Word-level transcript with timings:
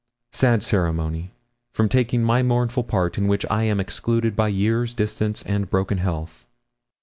Sad 0.31 0.63
ceremony, 0.63 1.31
from 1.73 1.87
taking 1.87 2.23
my 2.23 2.41
mournful 2.41 2.83
part 2.83 3.19
in 3.19 3.27
which 3.27 3.45
I 3.51 3.65
am 3.65 3.79
excluded 3.79 4.35
by 4.35 4.47
years, 4.47 4.95
distance, 4.95 5.43
and 5.43 5.69
broken 5.69 5.99
health. 5.99 6.47